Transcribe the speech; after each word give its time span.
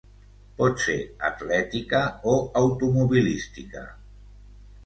Pot 0.61 0.79
ser 0.85 0.95
atlètica 1.29 2.01
o 2.31 2.35
automobilística. 2.65 3.87